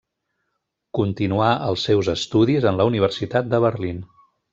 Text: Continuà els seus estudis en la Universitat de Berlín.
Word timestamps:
Continuà 0.99 1.49
els 1.67 1.83
seus 1.89 2.09
estudis 2.13 2.65
en 2.71 2.81
la 2.81 2.89
Universitat 2.93 3.53
de 3.53 3.61
Berlín. 3.67 4.01